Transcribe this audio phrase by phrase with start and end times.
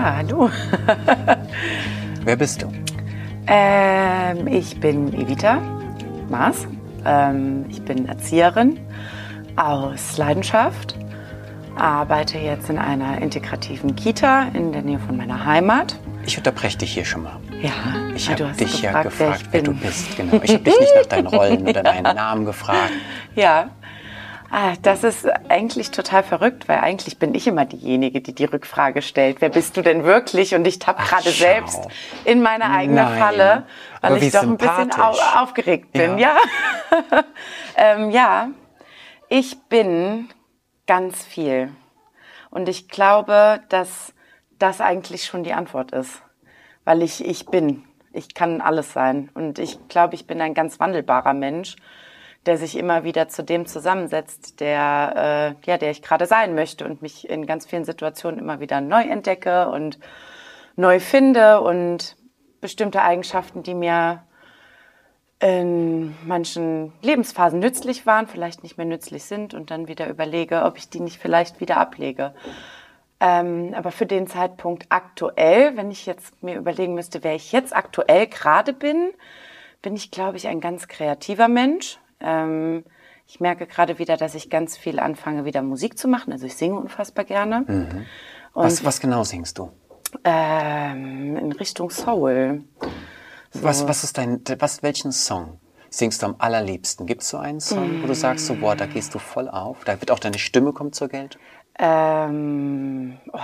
[0.00, 0.48] Ja, hallo.
[2.24, 2.72] Wer bist du?
[3.46, 5.58] Ähm, ich bin Evita
[6.30, 6.66] Maas.
[7.04, 8.80] Ähm, ich bin Erzieherin
[9.56, 10.96] aus Leidenschaft.
[11.76, 15.98] Arbeite jetzt in einer integrativen Kita in der Nähe von meiner Heimat.
[16.24, 17.36] Ich unterbreche dich hier schon mal.
[17.60, 17.70] Ja,
[18.14, 20.16] Ich habe dich ja gefragt, gefragt, wer wer, du bist.
[20.16, 20.40] Genau.
[20.42, 22.92] Ich habe dich nicht nach deinen Rollen oder deinen Namen gefragt.
[23.34, 23.68] Ja.
[24.52, 29.00] Ah, das ist eigentlich total verrückt, weil eigentlich bin ich immer diejenige, die die Rückfrage
[29.00, 29.40] stellt.
[29.40, 30.56] Wer bist du denn wirklich?
[30.56, 31.86] Und ich tapp gerade selbst
[32.24, 33.18] in meine eigene Nein.
[33.18, 33.66] Falle,
[34.00, 36.18] weil Aber ich doch ein bisschen au aufgeregt bin.
[36.18, 36.36] Ja.
[36.90, 37.24] Ja.
[37.76, 38.48] ähm, ja,
[39.28, 40.28] ich bin
[40.88, 41.70] ganz viel.
[42.50, 44.12] Und ich glaube, dass
[44.58, 46.22] das eigentlich schon die Antwort ist.
[46.84, 47.84] Weil ich ich bin.
[48.12, 49.30] Ich kann alles sein.
[49.34, 51.76] Und ich glaube, ich bin ein ganz wandelbarer Mensch,
[52.46, 56.84] der sich immer wieder zu dem zusammensetzt, der, äh, ja, der ich gerade sein möchte
[56.84, 59.98] und mich in ganz vielen Situationen immer wieder neu entdecke und
[60.76, 62.16] neu finde und
[62.60, 64.22] bestimmte Eigenschaften, die mir
[65.40, 70.76] in manchen Lebensphasen nützlich waren, vielleicht nicht mehr nützlich sind und dann wieder überlege, ob
[70.76, 72.34] ich die nicht vielleicht wieder ablege.
[73.20, 77.74] Ähm, aber für den Zeitpunkt aktuell, wenn ich jetzt mir überlegen müsste, wer ich jetzt
[77.74, 79.10] aktuell gerade bin,
[79.82, 81.98] bin ich, glaube ich, ein ganz kreativer Mensch.
[82.20, 82.84] Ähm,
[83.26, 86.32] ich merke gerade wieder, dass ich ganz viel anfange, wieder Musik zu machen.
[86.32, 87.64] Also ich singe unfassbar gerne.
[88.52, 89.70] Und Was, was genau singst du?
[90.24, 92.64] ähm, in Richtung Soul.
[93.52, 97.06] Was, was ist dein, was, welchen Song singst du am allerliebsten?
[97.06, 99.84] Gibt es so einen Song, wo du sagst, so, boah, da gehst du voll auf?
[99.84, 101.40] Da wird auch deine Stimme kommt zur Geltung?
[101.78, 103.38] Ähm, oh,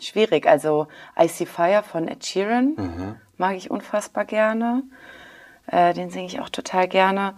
[0.00, 0.46] schwierig.
[0.46, 0.88] Also
[1.18, 4.82] I See Fire von Ed Sheeran mag ich unfassbar gerne.
[5.66, 7.34] Äh, den singe ich auch total gerne.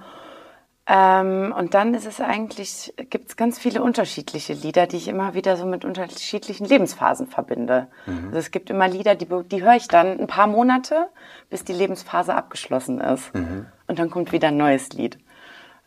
[0.86, 5.32] Ähm, und dann ist es eigentlich, gibt es ganz viele unterschiedliche Lieder, die ich immer
[5.34, 7.86] wieder so mit unterschiedlichen Lebensphasen verbinde.
[8.06, 11.08] Also es gibt immer Lieder, die, die höre ich dann ein paar Monate,
[11.50, 13.32] bis die Lebensphase abgeschlossen ist.
[13.34, 15.18] Und dann kommt wieder ein neues Lied.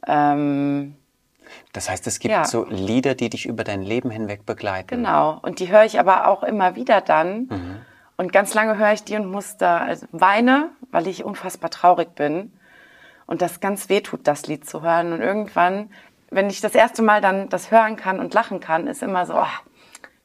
[0.08, 0.96] Ähm,
[1.74, 2.46] Das heißt, es gibt Ja.
[2.46, 4.88] so Lieder, die dich über dein Leben hinweg begleiten.
[4.88, 5.40] Genau.
[5.42, 7.84] Und die höre ich aber auch immer wieder dann.
[8.18, 12.16] Und ganz lange höre ich die und muss da also weine, weil ich unfassbar traurig
[12.16, 12.54] bin.
[13.28, 15.14] Und das ganz weh tut, das Lied zu hören.
[15.14, 15.90] Und irgendwann,
[16.30, 19.34] wenn ich das erste Mal dann das hören kann und lachen kann, ist immer so,
[19.36, 19.46] oh,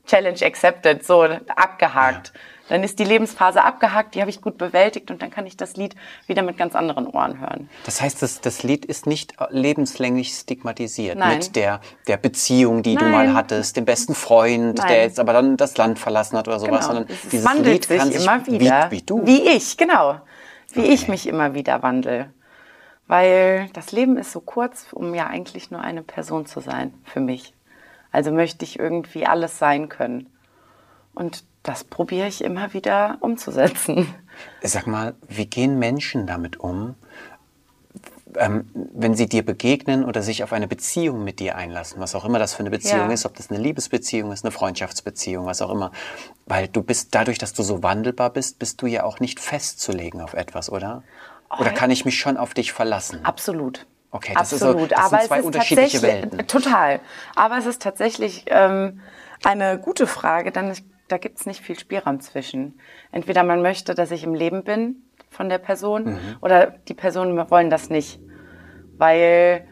[0.07, 1.23] Challenge accepted, so
[1.55, 2.33] abgehakt.
[2.69, 5.77] Dann ist die Lebensphase abgehakt, die habe ich gut bewältigt und dann kann ich das
[5.77, 5.97] Lied
[6.29, 7.69] wieder mit ganz anderen Ohren hören.
[7.85, 11.39] Das heißt, das, das Lied ist nicht lebenslänglich stigmatisiert Nein.
[11.39, 13.13] mit der, der Beziehung, die du Nein.
[13.13, 14.87] mal hattest, dem besten Freund, Nein.
[14.89, 17.19] der jetzt aber dann das Land verlassen hat oder sowas, sondern Genau.
[17.25, 18.91] Es dieses wandelt Lied kann sich immer wie, wieder.
[18.91, 19.27] wie du.
[19.27, 20.21] Wie ich, genau.
[20.73, 21.11] Wie ich Okay.
[21.11, 22.31] mich immer wieder wandle.
[23.11, 27.19] Weil das Leben ist so kurz, um ja eigentlich nur eine Person zu sein für
[27.19, 27.55] mich.
[28.13, 30.29] Also möchte ich irgendwie alles sein können.
[31.13, 34.07] Und das probiere ich immer wieder umzusetzen.
[34.63, 36.95] Sag mal, wie gehen Menschen damit um,
[38.37, 42.25] ähm, wenn sie dir begegnen oder sich auf eine Beziehung mit dir einlassen, was auch
[42.25, 43.15] immer das für eine Beziehung Ja.
[43.15, 45.91] ist, ob das eine Liebesbeziehung ist, eine Freundschaftsbeziehung, was auch immer.
[46.47, 50.21] Weil du bist, dadurch, dass du so wandelbar bist, bist du ja auch nicht festzulegen
[50.21, 51.03] auf etwas, oder?
[51.59, 53.25] Oder kann ich mich schon auf dich verlassen?
[53.25, 53.87] Absolut.
[54.13, 54.93] Okay, das ist so- Absolut.
[54.93, 56.47] das sind Aber zwei es ist unterschiedliche tatsächlich- Welten.
[56.49, 57.01] Total.
[57.37, 59.01] Aber es ist tatsächlich ähm,
[59.45, 62.79] eine gute Frage, denn ich, da gibt es nicht viel Spielraum zwischen.
[63.13, 64.97] Entweder man möchte, dass ich im Leben bin
[65.31, 66.19] von der Person Mhm.
[66.41, 68.21] oder die Personen wollen das nicht.
[68.99, 69.67] Weil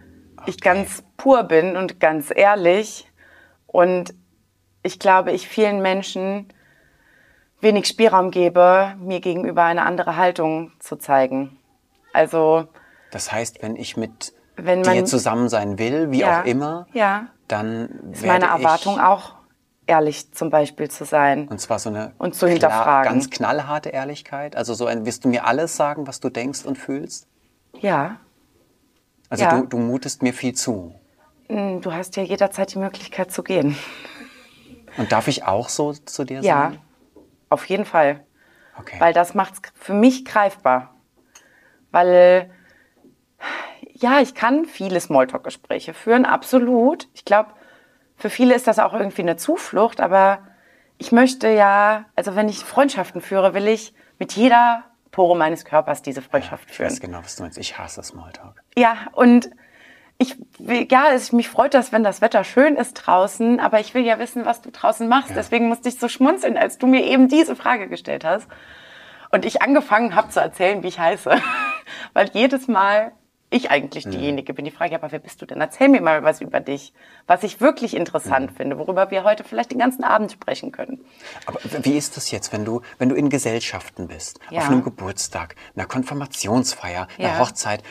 [0.47, 3.11] ich ganz pur bin und ganz ehrlich
[3.67, 4.15] und
[4.85, 6.49] ich glaube, ich vielen Menschen
[7.61, 11.58] wenig Spielraum gebe, mir gegenüber eine andere Haltung zu zeigen.
[12.19, 12.67] Also
[13.11, 16.87] Das heißt, wenn ich mit Wenn dir man- zusammen sein will, wie Ja, auch immer,
[16.93, 17.29] ja.
[17.47, 19.37] dann ist meine Erwartung auch,
[19.87, 21.47] ehrlich zum Beispiel zu sein.
[21.49, 23.11] Und zwar so eine Und zu hinterfragen.
[23.11, 24.57] ganz knallharte Ehrlichkeit.
[24.57, 27.27] Also so ein, wirst du mir alles sagen, was du denkst und fühlst?
[27.81, 28.17] Ja,
[29.31, 29.51] Also Ja.
[29.61, 30.95] du, du mutest mir viel zu.
[31.49, 33.77] mm, du hast ja jederzeit die Möglichkeit zu gehen.
[34.97, 36.81] Und darf ich auch so zu dir Ja, sein?
[37.51, 38.25] auf jeden Fall.
[38.79, 38.97] Okay.
[39.01, 40.95] Weil das macht es für mich greifbar.
[41.91, 42.51] Weil,
[43.93, 47.09] ja, ich kann viele Smalltalk-Gespräche führen, absolut.
[47.15, 47.51] Ich glaube,
[48.17, 50.41] für viele ist das auch irgendwie eine Zuflucht, aber
[50.99, 56.03] ich möchte ja, also wenn ich Freundschaften führe, will ich mit jeder Pore meines Körpers
[56.03, 56.91] diese Freundschaft ich führen.
[56.91, 57.59] weiß genau, was du meinst.
[57.59, 58.63] Ich hasse Smalltalk.
[58.77, 59.51] Ja, und
[60.19, 60.37] ich
[60.91, 64.19] ja, es, mich freut das, wenn das Wetter schön ist draußen, aber ich will ja
[64.19, 65.31] wissen, was du draußen machst.
[65.35, 68.49] Deswegen musste ich so schmunzeln, als du mir eben diese Frage gestellt hast.
[69.31, 71.31] Und ich angefangen habe zu erzählen, wie ich heiße.
[72.15, 73.13] Weil jedes Mal
[73.51, 75.61] ich eigentlich diejenige bin, die frage, aber wer bist du denn?
[75.61, 76.93] Erzähl mir mal was über dich,
[77.27, 81.03] was ich wirklich interessant finde, worüber wir heute vielleicht den ganzen Abend sprechen können.
[81.47, 84.59] Aber wie ist das jetzt, wenn du, wenn du in Gesellschaften bist, Ja.
[84.59, 87.39] auf einem Geburtstag, einer Konfirmationsfeier, einer Ja.
[87.39, 87.83] Hochzeit,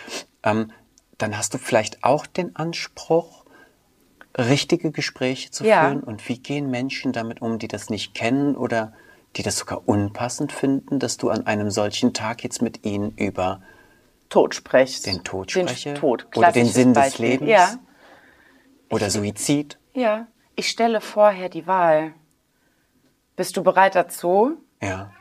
[0.43, 0.71] ähm,
[1.17, 3.43] dann hast du vielleicht auch den Anspruch,
[4.37, 5.81] richtige Gespräche zu Ja.
[5.87, 6.01] führen?
[6.03, 8.93] Und wie gehen Menschen damit um, die das nicht kennen oder
[9.35, 13.61] die das sogar unpassend finden, dass du an einem solchen Tag jetzt mit ihnen über
[14.29, 15.05] Tod sprichst.
[15.05, 15.93] Den Tod spreche?
[15.93, 16.27] Tod.
[16.35, 17.25] Oder den Sinn des Beispiel.
[17.29, 17.49] Lebens?
[17.49, 17.69] Ja,
[18.89, 19.77] oder Suizid?
[19.93, 20.27] ja.
[20.59, 22.13] Ich stelle vorher die Wahl.
[23.35, 25.11] Bist du bereit dazu, Ja.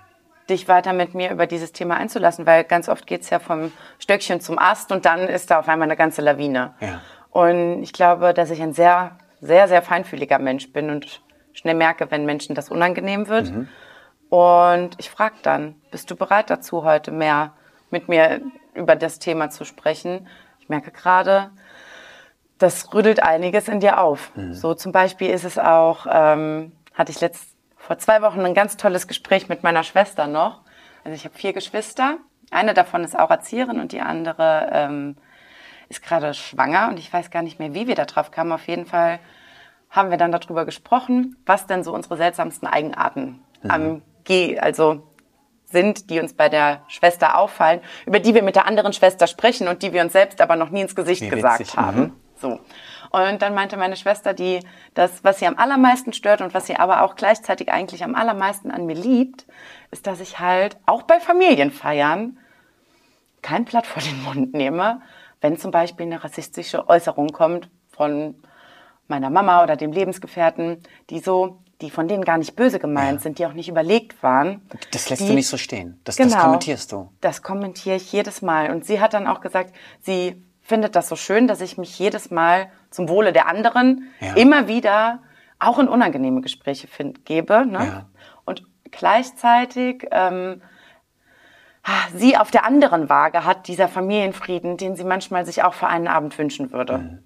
[0.49, 2.47] dich weiter mit mir über dieses Thema einzulassen?
[2.47, 5.89] Weil ganz oft geht's ja vom Stöckchen zum Ast und dann ist da auf einmal
[5.89, 6.73] eine ganze Lawine.
[6.81, 7.03] Ja.
[7.29, 11.21] Und ich glaube, dass ich ein sehr, sehr, sehr feinfühliger Mensch bin und
[11.53, 13.51] schnell merke, wenn Menschen das unangenehm wird.
[13.53, 13.69] Mhm.
[14.31, 17.53] Und ich frage dann, bist du bereit dazu, heute mehr
[17.91, 18.41] mit mir
[18.75, 20.27] über das Thema zu sprechen?
[20.61, 21.51] Ich merke gerade,
[22.59, 24.33] das rüttelt einiges in dir auf.
[24.55, 28.77] So zum Beispiel ist es auch, ähm, hatte ich letzt, vor zwei Wochen ein ganz
[28.77, 30.63] tolles Gespräch mit meiner Schwester noch.
[31.05, 32.17] Also ich habe vier Geschwister.
[32.51, 35.17] Eine davon ist auch Erzieherin und die andere ähm,
[35.89, 38.53] ist gerade schwanger und ich weiß gar nicht mehr, wie wir da drauf kamen.
[38.53, 39.21] Auf jeden Fall
[39.91, 45.03] haben wir dann darüber gesprochen, was denn so unsere seltsamsten Eigenarten am G, also
[45.67, 49.69] sind, die uns bei der Schwester auffallen, über die wir mit der anderen Schwester sprechen
[49.69, 52.01] und die wir uns selbst aber noch nie ins Gesicht Wie gesagt witzig, haben.
[52.01, 52.13] mhm.
[52.41, 52.61] So.
[53.11, 54.61] Und dann meinte meine Schwester, die
[54.95, 58.71] das, was sie am allermeisten stört und was sie aber auch gleichzeitig eigentlich am allermeisten
[58.71, 59.47] an mir liebt,
[59.91, 62.39] ist, dass ich halt auch bei Familienfeiern
[63.43, 65.01] kein Blatt vor den Mund nehme,
[65.41, 68.35] wenn zum Beispiel eine rassistische Äußerung kommt von
[69.09, 73.23] meiner Mama oder dem Lebensgefährten, die so, die von denen gar nicht böse gemeint Ja.
[73.23, 74.63] sind, die auch nicht überlegt waren.
[74.93, 76.01] Das lässt die, du nicht so stehen.
[76.05, 76.43] Das, das Genau.
[76.45, 77.11] kommentierst du.
[77.21, 78.71] Das kommentiere ich jedes Mal.
[78.71, 82.31] Und sie hat dann auch gesagt, sie findet das so schön, dass ich mich jedes
[82.31, 84.35] Mal zum Wohle der anderen Ja.
[84.35, 85.21] immer wieder
[85.59, 87.65] auch in unangenehme Gespräche find, gebe.
[87.67, 87.79] Ne?
[87.79, 88.07] Ja.
[88.45, 90.63] Und gleichzeitig ähm,
[91.83, 95.87] ah, sie auf der anderen Waage hat dieser Familienfrieden, den sie manchmal sich auch für
[95.87, 96.99] einen Abend wünschen würde.
[96.99, 97.19] Mhm.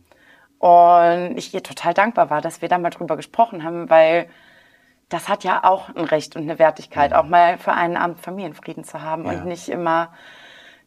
[0.60, 4.28] Und ich ihr total dankbar war, dass wir da mal drüber gesprochen haben, weil
[5.08, 8.84] das hat ja auch ein Recht und eine Wertigkeit, auch mal für einen Abend Familienfrieden
[8.84, 9.32] zu haben Ja.
[9.32, 10.12] und nicht immer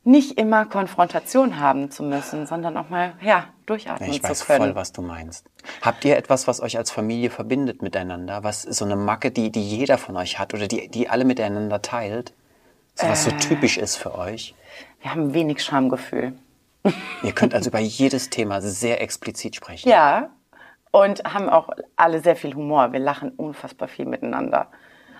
[0.06, 4.60] nicht immer Konfrontation haben zu müssen, sondern auch mal ja durchatmen Ich zu weiß können.
[4.60, 5.46] voll, was du meinst.
[5.82, 8.44] Habt ihr etwas, was euch als Familie verbindet miteinander?
[8.44, 11.82] Was so eine Macke, die, die jeder von euch hat oder die, die alle miteinander
[11.82, 12.34] teilt?
[12.96, 13.38] So was so Äh.
[13.38, 14.54] typisch ist für euch?
[15.02, 16.34] Wir haben wenig Schamgefühl.
[17.24, 19.88] Ihr könnt also über jedes Thema sehr explizit sprechen.
[19.90, 20.30] Ja,
[20.92, 22.92] und haben auch alle sehr viel Humor.
[22.92, 24.68] Wir lachen unfassbar viel miteinander.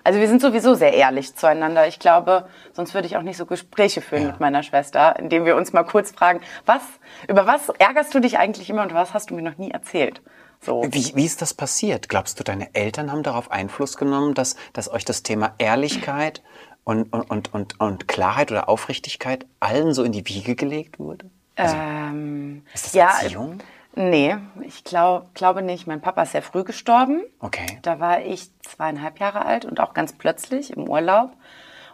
[0.04, 1.88] Also wir sind sowieso sehr ehrlich zueinander.
[1.88, 4.28] Ich glaube, sonst würde ich auch nicht so Gespräche führen Ja.
[4.28, 6.82] mit meiner Schwester, indem wir uns mal kurz fragen, was,
[7.26, 10.20] über was ärgerst du dich eigentlich immer und was hast du mir noch nie erzählt?
[10.60, 10.82] So.
[10.90, 12.10] Wie, wie ist das passiert?
[12.10, 16.42] Glaubst du, deine Eltern haben darauf Einfluss genommen, dass, dass euch das Thema Ehrlichkeit
[16.84, 21.30] und, und, und, und, und Klarheit oder Aufrichtigkeit allen so in die Wiege gelegt wurde?
[21.56, 23.58] Ähm, Ist das ja, Erziehung?
[23.96, 25.86] Nee, ich glaub, glaube nicht.
[25.86, 27.22] Mein Papa ist sehr früh gestorben.
[27.38, 27.78] Okay.
[27.82, 31.30] Da war ich zweieinhalb Jahre alt und auch ganz plötzlich im Urlaub.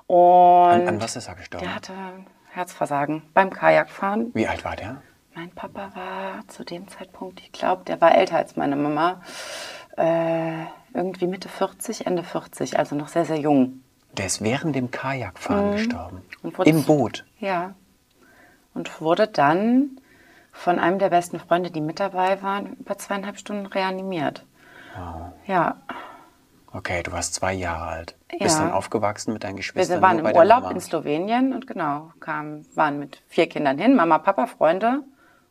[0.07, 0.19] Und
[0.71, 1.65] An, an was ist er gestorben?
[1.67, 1.93] der hatte
[2.53, 4.31] Herzversagen beim Kajakfahren.
[4.35, 5.03] Wie alt war der?
[5.35, 9.21] Mein Papa war zu dem Zeitpunkt, ich glaube, der war älter als meine Mama.
[9.97, 13.83] Äh, irgendwie Mitte 40, Ende 40, also noch sehr, sehr jung.
[14.17, 16.23] Der ist während dem Kajakfahren gestorben.
[16.43, 16.59] Mhm.
[16.59, 17.25] Wurde- Im Boot.
[17.39, 17.75] Ja.
[18.81, 20.01] Und wurde dann
[20.53, 24.47] von einem der besten Freunde, die mit dabei waren, über zweieinhalb Stunden reanimiert.
[25.47, 25.77] Ja,
[26.73, 28.17] Okay, du warst zwei Jahre alt.
[28.39, 28.65] Bist Ja.
[28.65, 29.97] dann aufgewachsen mit deinen Geschwistern.
[29.99, 34.19] wir waren im Urlaub in Slowenien und genau, kamen, waren mit vier Kindern hin, Mama,
[34.19, 35.03] Papa, Freunde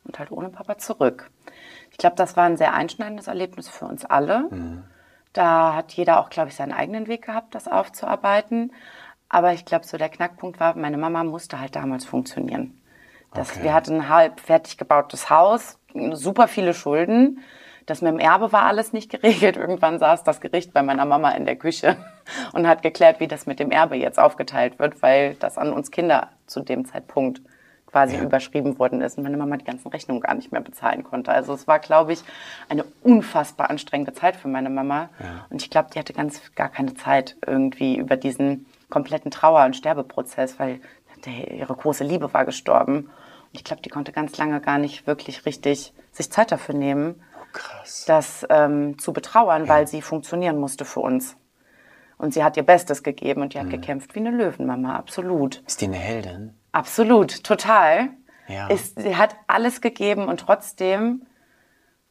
[0.04, 1.30] und halt ohne Papa zurück.
[1.92, 4.48] Ich glaube, das war ein sehr einschneidendes Erlebnis für uns alle.
[4.50, 4.82] Mhm.
[5.34, 8.72] Da hat jeder auch, glaube ich, seinen eigenen Weg gehabt, das aufzuarbeiten.
[9.28, 12.79] Aber ich glaube, so der Knackpunkt war, meine Mama musste halt damals funktionieren.
[13.34, 13.64] Das, Okay.
[13.64, 15.78] Wir hatten ein halb fertig gebautes Haus,
[16.12, 17.40] super viele Schulden.
[17.86, 19.56] Das mit dem Erbe war alles nicht geregelt.
[19.56, 21.96] Irgendwann saß das Gericht bei meiner Mama in der Küche
[22.52, 25.90] und hat geklärt, wie das mit dem Erbe jetzt aufgeteilt wird, weil das an uns
[25.90, 27.40] Kinder zu dem Zeitpunkt
[27.86, 28.22] quasi Ja.
[28.22, 31.32] überschrieben worden ist und meine Mama die ganzen Rechnungen gar nicht mehr bezahlen konnte.
[31.32, 32.22] Also es war, glaube ich,
[32.68, 35.08] eine unfassbar anstrengende Zeit für meine Mama.
[35.48, 39.74] Und ich glaube, die hatte ganz gar keine Zeit irgendwie über diesen kompletten Trauer- und
[39.74, 40.80] Sterbeprozess, weil
[41.26, 43.10] ihre große Liebe war gestorben.
[43.52, 48.04] Ich glaube, die konnte ganz lange gar nicht wirklich richtig sich Zeit dafür nehmen, Krass.
[48.06, 51.36] das ähm, zu betrauern, weil sie funktionieren musste für uns.
[52.16, 55.62] Und sie hat ihr Bestes gegeben und die hat gekämpft wie eine Löwenmama, absolut.
[55.66, 56.54] Ist die eine Heldin?
[56.70, 58.10] Absolut, total.
[58.46, 58.68] Ja.
[58.68, 61.26] Ist, sie hat alles gegeben und trotzdem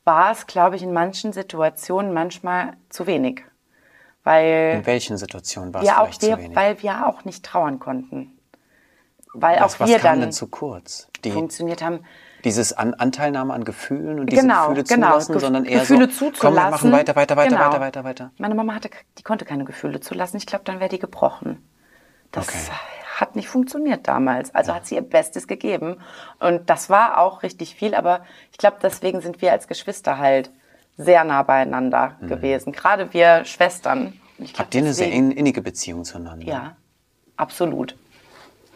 [0.05, 3.43] war es, glaube ich, in manchen Situationen manchmal zu wenig.
[4.23, 6.55] Weil In welchen Situationen war es wir auch, vielleicht zu wir, wenig?
[6.55, 8.39] weil wir auch nicht trauern konnten.
[9.33, 11.08] Weil was, auch was wir kam dann denn zu kurz?
[11.23, 11.99] Die, funktioniert haben.
[12.43, 15.07] dieses An Anteilnahme an Gefühlen und diese Genau, Gefühle genau.
[15.09, 16.39] zulassen, Gef- sondern eher Gefühle so, zuzulassen.
[16.39, 17.67] komm, wir machen weiter, weiter, weiter, Genau.
[17.69, 18.31] weiter, weiter, weiter.
[18.37, 20.37] Meine Mama hatte, die konnte keine Gefühle zulassen.
[20.37, 21.63] Ich glaube, dann wäre die gebrochen.
[22.31, 22.57] Das Okay.
[23.17, 24.53] hat nicht funktioniert damals.
[24.55, 25.97] Also hat sie ihr Bestes gegeben.
[26.39, 27.93] Und das war auch richtig viel.
[27.95, 30.51] Aber ich glaube, deswegen sind wir als Geschwister halt
[30.95, 32.71] sehr nah beieinander gewesen.
[32.71, 34.13] Gerade wir Schwestern.
[34.37, 34.53] Glaub, Mhm.
[34.59, 36.45] Habt ihr eine sehr innige Beziehung zueinander?
[36.45, 36.75] Ja,
[37.35, 37.97] absolut.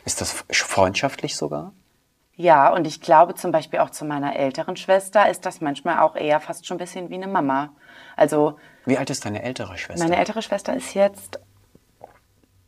[0.03, 1.71] Ist das freundschaftlich sogar?
[2.43, 6.17] Ja, und ich glaube zum Beispiel auch zu meiner älteren Schwester ist das manchmal auch
[6.17, 7.69] eher fast schon ein bisschen wie eine Mama.
[8.17, 10.03] Also Wie alt ist deine ältere Schwester?
[10.03, 11.39] meine ältere Schwester ist jetzt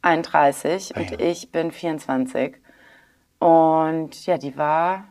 [0.01, 1.19] 31 Ah, und ja.
[1.19, 2.55] ich bin 24.
[3.39, 5.03] Und ja, die war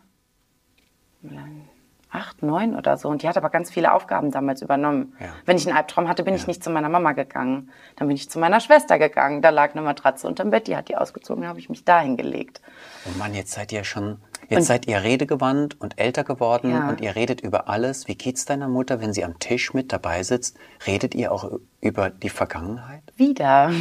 [2.10, 3.08] acht, neun oder so.
[3.08, 5.14] Und die hat aber ganz viele Aufgaben damals übernommen.
[5.20, 5.26] Ja.
[5.44, 7.70] Wenn ich einen Albtraum hatte, bin ich nicht zu meiner Mama gegangen.
[7.96, 9.42] Dann bin ich zu meiner Schwester gegangen.
[9.42, 12.00] Da lag eine Matratze unterm Bett, die hat die ausgezogen, da habe ich mich da
[12.00, 12.62] hingelegt.
[13.06, 14.18] Oh Mann, jetzt seid ihr schon,
[14.48, 16.88] jetzt seid ihr redegewandt und älter geworden Ja.
[16.88, 18.08] und ihr redet über alles.
[18.08, 20.56] Wie geht's deiner Mutter, wenn sie am Tisch mit dabei sitzt?
[20.86, 23.72] Redet ihr auch über die Vergangenheit Wieder.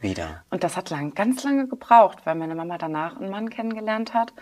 [0.00, 0.42] wieder?
[0.50, 4.32] Und das hat lang, ganz lange gebraucht, weil meine Mama danach einen Mann kennengelernt hat,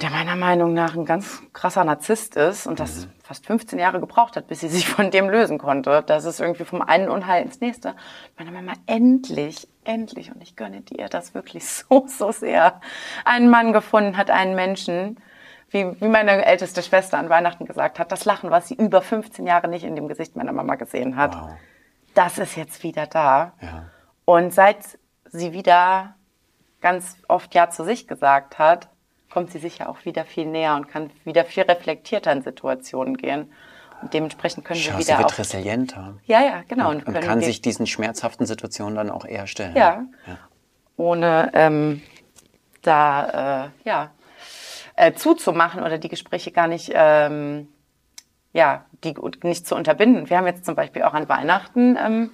[0.00, 4.36] der meiner Meinung nach ein ganz krasser Narzisst ist und das fast 15 Jahre gebraucht
[4.36, 6.02] hat, bis sie sich von dem lösen konnte.
[6.06, 7.94] Das ist irgendwie vom einen Unheil ins nächste.
[8.36, 12.80] Meine Mama endlich, endlich, und ich gönne dir das wirklich so, so sehr,
[13.24, 15.18] einen Mann gefunden hat, einen Menschen,
[15.70, 19.46] wie, wie meine älteste Schwester an Weihnachten gesagt hat, das Lachen, was sie über 15
[19.46, 21.50] Jahre nicht in dem Gesicht meiner Mama gesehen hat, Wow.
[22.14, 23.54] das ist jetzt wieder da.
[23.60, 23.86] Ja.
[24.24, 26.14] Und seit sie wieder
[26.80, 28.88] ganz oft Ja zu sich gesagt hat,
[29.30, 33.16] kommt sie sich ja auch wieder viel näher und kann wieder viel reflektierter in Situationen
[33.16, 33.52] gehen.
[34.02, 35.38] Und dementsprechend können Schau, wir sie wieder wird auch.
[35.38, 36.90] resilienter Ja, ja, genau.
[36.90, 39.74] und, und können kann sich diesen schmerzhaften Situationen dann auch eher stellen.
[39.74, 40.38] ja, ja.
[40.96, 42.02] ohne ähm,
[42.82, 44.10] da äh, ja
[44.96, 47.68] äh, zuzumachen oder die Gespräche gar nicht ähm,
[48.52, 50.28] ja die nicht zu unterbinden.
[50.28, 52.30] Wir haben jetzt zum Beispiel auch an Weihnachten ähm,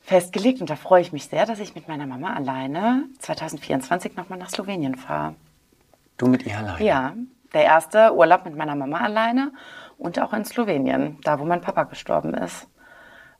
[0.00, 4.38] festgelegt und da freue ich mich sehr, dass ich mit meiner Mama alleine 2024 nochmal
[4.38, 5.34] nach Slowenien fahre.
[6.18, 6.84] Du mit ihr allein.
[6.84, 7.14] Ja,
[7.54, 9.52] der erste Urlaub mit meiner Mama alleine
[9.96, 12.66] und auch in Slowenien, da wo mein Papa gestorben ist,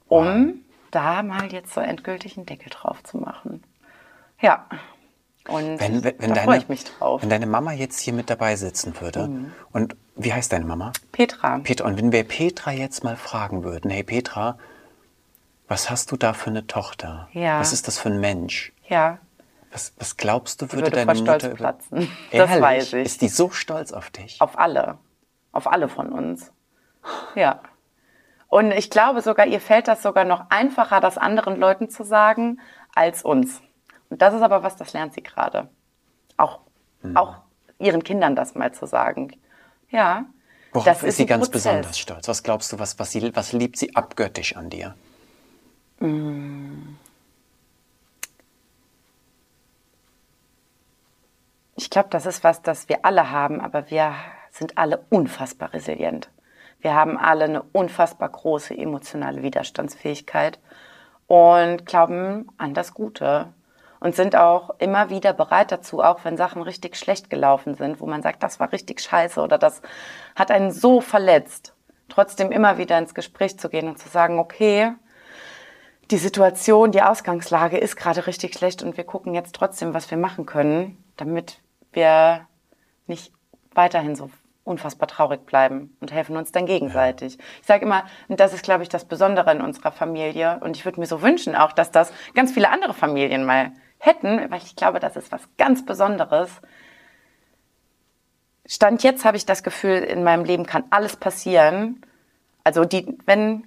[0.07, 3.63] um da mal jetzt so endgültig einen Deckel drauf zu machen.
[4.41, 4.65] Ja.
[5.47, 7.19] Und Wenn, wenn, wenn, da deine, freue ich mich drauf.
[7.19, 7.23] Mhm.
[7.23, 9.29] wenn deine Mama jetzt hier mit dabei sitzen würde
[9.71, 10.91] und wie heißt deine Mama?
[11.11, 11.59] Petra.
[11.59, 11.87] Petra.
[11.87, 14.57] Und wenn wir Petra jetzt mal fragen würden, hey Petra,
[15.67, 17.29] was hast du da für eine Tochter?
[17.33, 17.59] Ja.
[17.59, 18.73] Was ist das für ein Mensch?
[18.87, 19.19] ja,
[19.71, 21.55] Was, was glaubst du, würde, würde deine vor Stolz Mutter...
[21.55, 22.11] platzen.
[22.31, 22.61] Das Ehrlich?
[22.63, 23.05] weiß ich.
[23.05, 24.41] Ist die so stolz auf dich?
[24.41, 24.97] auf alle.
[25.51, 26.51] Auf alle von uns.
[27.35, 27.61] Ja.
[28.47, 32.59] Und ich glaube sogar, ihr fällt das sogar noch einfacher, das anderen Leuten zu sagen,
[32.95, 33.61] als uns.
[34.09, 35.69] Und das ist aber was, das lernt sie gerade.
[36.37, 36.59] Auch,
[37.01, 37.15] Hm.
[37.15, 37.35] auch
[37.77, 39.31] ihren Kindern das mal zu sagen.
[39.89, 40.25] Ja.
[40.73, 41.63] Worauf das ist sie ein ganz Prozess.
[41.63, 42.27] besonders stolz?
[42.27, 44.95] Was glaubst du, was, was, sie, was liebt sie abgöttisch an dir?
[51.81, 54.13] Ich glaube, das ist was, das wir alle haben, aber wir
[54.51, 56.29] sind alle unfassbar resilient.
[56.81, 60.59] Wir haben alle eine unfassbar große emotionale Widerstandsfähigkeit
[61.27, 63.53] und glauben an das Gute
[64.01, 68.07] und sind auch immer wieder bereit dazu, auch wenn Sachen richtig schlecht gelaufen sind, wo
[68.07, 69.81] man sagt, das war richtig scheiße oder das
[70.35, 71.73] hat einen so verletzt,
[72.09, 74.91] trotzdem immer wieder ins Gespräch zu gehen und zu sagen, okay,
[76.11, 80.17] die Situation, die Ausgangslage ist gerade richtig schlecht und wir gucken jetzt trotzdem, was wir
[80.17, 81.61] machen können, damit
[81.93, 82.47] wir
[83.07, 83.31] nicht
[83.73, 84.29] weiterhin so
[84.63, 87.39] unfassbar traurig bleiben und helfen uns dann gegenseitig.
[87.61, 90.99] Ich sage immer, das ist, glaube ich, das Besondere in unserer Familie und ich würde
[90.99, 94.99] mir so wünschen auch, dass das ganz viele andere Familien mal hätten, weil ich glaube,
[94.99, 96.61] das ist was ganz Besonderes.
[98.65, 102.05] Stand jetzt habe ich das Gefühl, in meinem Leben kann alles passieren.
[102.63, 103.65] Also die, wenn,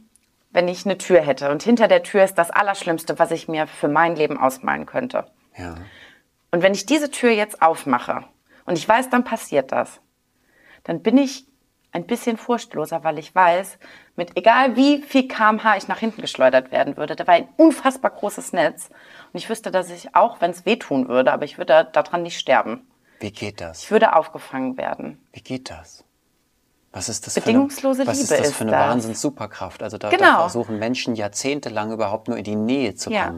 [0.50, 3.66] wenn ich eine Tür hätte und hinter der Tür ist das Allerschlimmste, was ich mir
[3.66, 5.26] für mein Leben ausmalen könnte.
[5.58, 5.74] Ja.
[6.52, 8.24] Und wenn ich diese Tür jetzt aufmache
[8.66, 10.00] und ich weiß, dann passiert das,
[10.84, 11.46] dann bin ich
[11.92, 13.78] ein bisschen furchtloser, weil ich weiß,
[14.16, 18.10] mit egal wie viel kmh ich nach hinten geschleudert werden würde, da war ein unfassbar
[18.10, 18.88] großes Netz
[19.32, 22.38] und ich wüsste, dass ich auch, wenn es wehtun würde, aber ich würde daran nicht
[22.38, 22.86] sterben.
[23.20, 23.82] Wie geht das?
[23.84, 25.18] Ich würde aufgefangen werden.
[25.32, 26.04] Wie geht das?
[26.92, 28.72] Was ist das Bedingungslose für eine, was Liebe ist das für eine.
[28.72, 29.82] Wahnsinns-Superkraft?
[29.82, 30.40] Also da, da Genau.
[30.40, 33.34] versuchen Menschen jahrzehntelang überhaupt nur in die Nähe zu Ja.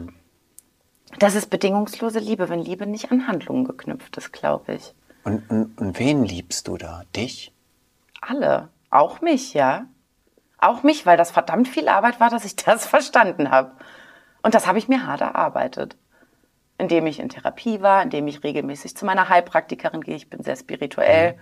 [1.19, 4.93] Das ist bedingungslose Liebe, wenn Liebe nicht an Handlungen geknüpft ist, glaube ich.
[5.23, 7.03] Und, und, und wen liebst du da?
[7.15, 7.53] Dich?
[8.21, 8.69] Alle.
[8.89, 9.85] Auch mich, ja.
[10.57, 13.71] Auch mich, weil das verdammt viel Arbeit war, dass ich das verstanden habe.
[14.41, 15.97] Und das habe ich mir hart erarbeitet.
[16.77, 20.57] Indem ich in Therapie war, indem ich regelmäßig zu meiner Heilpraktikerin gehe, ich bin sehr
[20.57, 21.39] spirituell, mhm.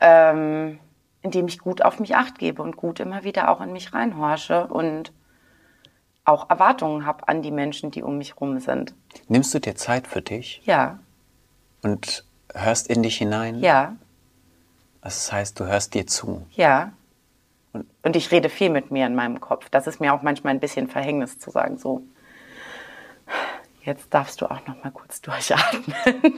[0.00, 0.78] ähm,
[1.22, 4.66] indem ich gut auf mich acht gebe und gut immer wieder auch in mich reinhorche
[4.66, 5.12] und
[6.24, 8.94] auch Erwartungen habe an die Menschen, die um mich rum sind.
[9.28, 10.62] Nimmst du dir Zeit für dich?
[10.64, 10.98] Ja.
[11.82, 12.24] Und
[12.54, 13.58] hörst in dich hinein?
[13.58, 13.96] Ja.
[15.02, 16.46] Das heißt, du hörst dir zu?
[16.52, 16.92] Ja.
[17.72, 19.68] Und, und ich rede viel mit mir in meinem Kopf.
[19.70, 22.02] Das ist mir auch manchmal ein bisschen Verhängnis zu sagen, so,
[23.82, 25.94] jetzt darfst du auch noch mal kurz durchatmen.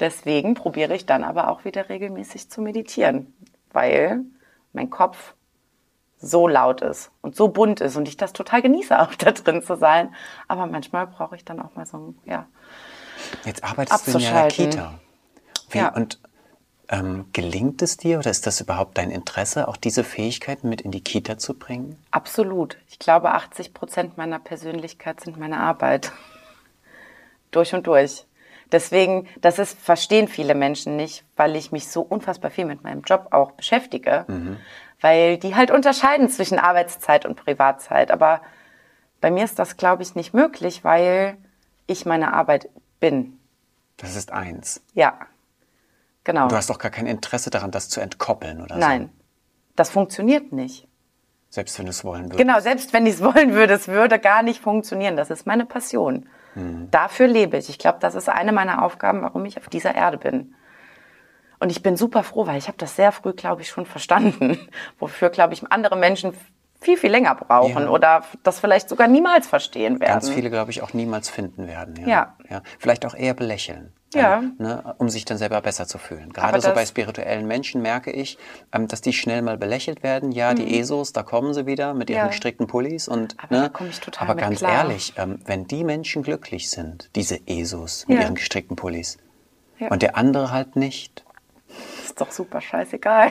[0.00, 3.34] Deswegen probiere ich dann aber auch wieder regelmäßig zu meditieren,
[3.72, 4.22] weil
[4.72, 5.34] mein Kopf
[6.20, 9.62] so laut ist und so bunt ist und ich das total genieße, auch da drin
[9.62, 10.14] zu sein.
[10.48, 12.46] Aber manchmal brauche ich dann auch mal so ein, ja.
[13.44, 15.00] Jetzt arbeitest du in der Kita.
[15.70, 15.94] Wie, ja.
[15.94, 16.18] Und
[16.88, 20.90] ähm, gelingt es dir oder ist das überhaupt dein Interesse, auch diese Fähigkeiten mit in
[20.90, 21.96] die Kita zu bringen?
[22.10, 22.76] Absolut.
[22.88, 26.12] Ich glaube, 80 Prozent meiner Persönlichkeit sind meine Arbeit.
[27.50, 28.24] durch und durch.
[28.72, 33.02] Deswegen, das ist, verstehen viele Menschen nicht, weil ich mich so unfassbar viel mit meinem
[33.02, 34.24] Job auch beschäftige.
[34.28, 34.56] Mhm
[35.00, 38.10] weil die halt unterscheiden zwischen Arbeitszeit und Privatzeit.
[38.10, 38.40] Aber
[39.20, 41.36] bei mir ist das, glaube ich, nicht möglich, weil
[41.86, 42.68] ich meine Arbeit
[43.00, 43.38] bin.
[43.96, 44.82] Das ist eins.
[44.94, 45.18] Ja,
[46.24, 46.48] genau.
[46.48, 49.24] Du hast doch gar kein Interesse daran, das zu entkoppeln, oder Nein, so?
[49.76, 50.86] das funktioniert nicht.
[51.48, 52.38] Selbst wenn du es wollen würdest.
[52.38, 55.16] Genau, selbst wenn ich es wollen würde, es würde gar nicht funktionieren.
[55.16, 56.28] Das ist meine Passion.
[56.54, 56.90] Mhm.
[56.90, 57.68] Dafür lebe ich.
[57.68, 60.54] Ich glaube, das ist eine meiner Aufgaben, warum ich auf dieser Erde bin.
[61.58, 64.58] Und ich bin super froh, weil ich habe das sehr früh, glaube ich, schon verstanden,
[64.98, 66.32] wofür, glaube ich, andere Menschen
[66.80, 67.90] viel, viel länger brauchen ja.
[67.90, 70.12] oder das vielleicht sogar niemals verstehen werden.
[70.12, 71.96] Ganz viele, glaube ich, auch niemals finden werden.
[71.96, 72.06] Ja.
[72.08, 72.36] ja.
[72.48, 72.62] ja.
[72.78, 73.92] Vielleicht auch eher belächeln.
[74.12, 74.38] Ja.
[74.38, 76.32] Ähm, ne, um sich dann selber besser zu fühlen.
[76.32, 78.38] Gerade so bei spirituellen Menschen merke ich,
[78.72, 80.32] ähm, dass die schnell mal belächelt werden.
[80.32, 80.56] Ja, mhm.
[80.56, 83.90] die ESOs, da kommen sie wieder mit ihren gestrickten Pullis und aber ne, da komme
[83.90, 84.72] ich total Aber ganz klar.
[84.72, 89.18] ehrlich, ähm, wenn die Menschen glücklich sind, diese ESOs mit ihren gestrickten Pullis,
[89.88, 91.24] und der andere halt nicht,
[92.04, 93.30] ist doch super scheißegal.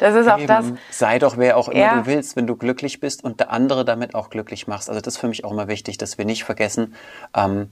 [0.00, 0.48] Das ist auch Eben.
[0.48, 0.66] das.
[0.90, 2.00] Sei doch wer auch immer ja.
[2.00, 4.88] du willst, wenn du glücklich bist und der andere damit auch glücklich machst.
[4.88, 6.94] Also das ist für mich auch immer wichtig, dass wir nicht vergessen,
[7.34, 7.70] ähm,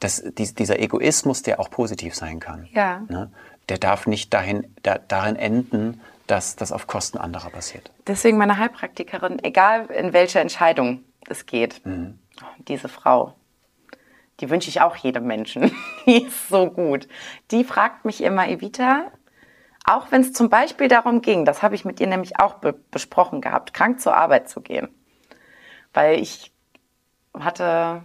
[0.00, 3.02] dass dieser Egoismus, der auch positiv sein kann, ja.
[3.08, 3.30] ne,
[3.68, 7.90] der darf nicht dahin, da, darin enden, dass das auf Kosten anderer passiert.
[8.06, 12.18] Deswegen meine Heilpraktikerin, egal in welcher Entscheidung es geht, mhm.
[12.68, 13.34] diese Frau,
[14.40, 15.70] die wünsche ich auch jedem Menschen.
[16.06, 17.08] Die ist so gut.
[17.50, 19.10] Die fragt mich immer, Evita,
[19.84, 22.72] auch wenn es zum Beispiel darum ging, das habe ich mit ihr nämlich auch be
[22.72, 24.88] besprochen gehabt, krank zur Arbeit zu gehen.
[25.92, 26.52] Weil ich
[27.38, 28.02] hatte,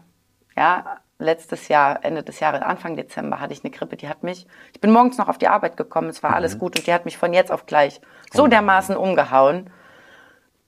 [0.56, 4.48] ja, letztes Jahr, Ende des Jahres, Anfang Dezember hatte ich eine Grippe, die hat mich,
[4.74, 6.36] ich bin morgens noch auf die Arbeit gekommen, es war mhm.
[6.38, 8.02] alles gut und die hat mich von jetzt auf gleich
[8.32, 9.70] so oh dermaßen umgehauen.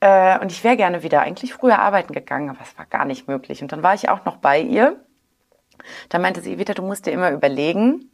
[0.00, 3.28] Äh, und ich wäre gerne wieder eigentlich früher arbeiten gegangen, aber es war gar nicht
[3.28, 3.62] möglich.
[3.62, 5.00] Und dann war ich auch noch bei ihr.
[6.10, 8.10] Da meinte sie, wieder, du musst dir immer überlegen,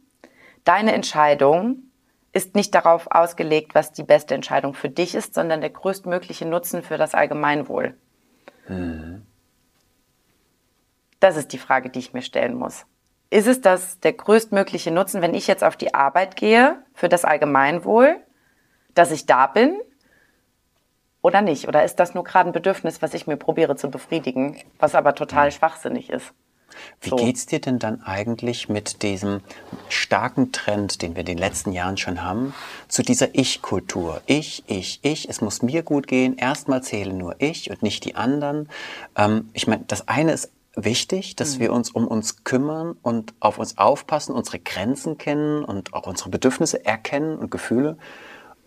[0.63, 1.83] deine Entscheidung
[2.31, 6.83] ist nicht darauf ausgelegt, was die beste Entscheidung für dich ist, sondern der größtmögliche Nutzen
[6.83, 7.95] für das Allgemeinwohl.
[8.67, 9.25] Mhm.
[11.19, 12.85] Das ist die Frage, die ich mir stellen muss.
[13.29, 17.25] Ist es das der größtmögliche Nutzen, wenn ich jetzt auf die Arbeit gehe für das
[17.25, 18.17] Allgemeinwohl,
[18.95, 19.79] dass ich da bin
[21.21, 21.67] oder nicht?
[21.67, 25.13] Oder ist das nur gerade ein Bedürfnis, was ich mir probiere zu befriedigen, was aber
[25.13, 25.51] total mhm.
[25.51, 26.33] schwachsinnig ist?
[27.01, 27.15] Wie so.
[27.15, 29.41] geht's dir denn dann eigentlich mit diesem
[29.89, 32.53] starken Trend, den wir in den letzten Jahren schon haben,
[32.87, 34.21] zu dieser Ich-Kultur?
[34.27, 38.15] Ich, ich, ich, es muss mir gut gehen, erstmal zählen nur ich und nicht die
[38.15, 38.69] anderen.
[39.15, 40.51] Ähm, ich meine, das eine ist
[40.83, 41.59] wichtig, dass mhm.
[41.59, 46.29] wir uns um uns kümmern und auf uns aufpassen, unsere Grenzen kennen und auch unsere
[46.29, 47.97] Bedürfnisse erkennen und Gefühle.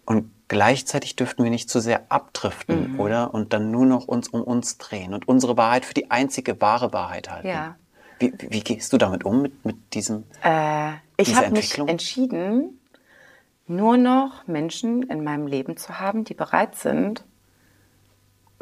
[0.05, 3.01] Und gleichzeitig dürften wir nicht zu sehr abdriften, mhm.
[3.01, 3.35] oder?
[3.35, 6.92] Und dann nur noch uns um uns drehen und unsere Wahrheit für die einzige wahre
[6.92, 7.48] Wahrheit halten.
[7.48, 7.77] Ja.
[8.18, 12.79] Wie, wie gehst du damit um, mit, mit diesem äh, Ich habe mich entschieden,
[13.66, 17.25] nur noch Menschen in meinem Leben zu haben, die bereit sind,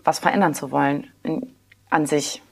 [0.04, 1.54] was verändern zu wollen in,
[1.90, 2.42] an sich.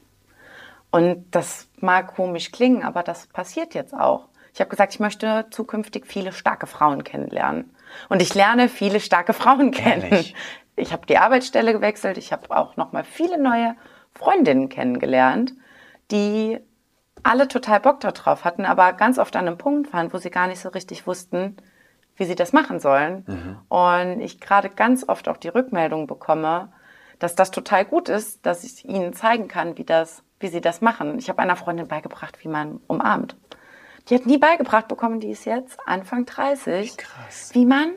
[0.90, 4.28] Und das mag komisch klingen, aber das passiert jetzt auch.
[4.54, 7.74] Ich habe gesagt, ich möchte zukünftig viele starke Frauen kennenlernen.
[8.08, 10.10] Und ich lerne viele starke Frauen kennen.
[10.10, 10.34] Ehrlich?
[10.76, 13.74] Ich habe die Arbeitsstelle gewechselt, ich habe auch noch mal viele neue
[14.14, 15.52] Freundinnen kennengelernt,
[16.10, 16.58] die
[17.22, 20.46] alle total Bock darauf hatten, aber ganz oft an einem Punkt waren, wo sie gar
[20.46, 21.56] nicht so richtig wussten,
[22.16, 23.24] wie sie das machen sollen.
[23.26, 23.58] Mhm.
[23.68, 26.72] Und ich gerade ganz oft auch die Rückmeldung bekomme,
[27.18, 30.80] dass das total gut ist, dass ich ihnen zeigen kann, wie das, wie sie das
[30.80, 31.18] machen.
[31.18, 33.36] Ich habe einer Freundin beigebracht, wie man umarmt.
[34.08, 36.96] Die hat nie beigebracht bekommen, die ist jetzt Anfang 30.
[36.96, 37.50] Krass.
[37.52, 37.90] Wie man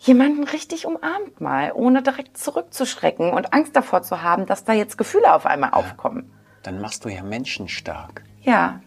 [0.00, 4.96] jemanden richtig umarmt mal, ohne direkt zurückzuschrecken und Angst davor zu haben, dass da jetzt
[4.98, 6.32] Gefühle auf einmal aufkommen.
[6.62, 8.22] Dann machst du ja Menschen stark.
[8.42, 8.80] Ja.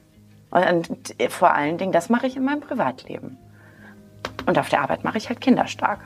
[0.49, 3.37] Und, und vor allen Dingen, das mache ich in meinem Privatleben.
[4.45, 5.99] Und auf der Arbeit mache ich halt Kinder stark.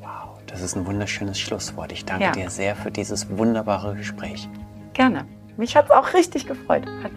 [0.00, 1.92] Wow, das ist ein wunderschönes Schlusswort.
[1.92, 2.32] Ich danke Ja.
[2.32, 4.48] dir sehr für dieses wunderbare Gespräch.
[4.92, 5.24] Gerne.
[5.56, 6.84] Mich hat es auch richtig gefreut.
[7.02, 7.12] Hat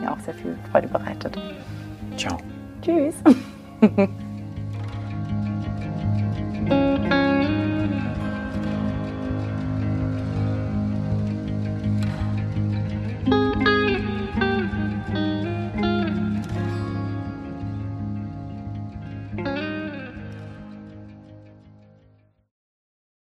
[0.00, 1.38] mir auch sehr viel Freude bereitet.
[2.16, 2.36] Ciao.
[2.82, 3.14] Tschüss.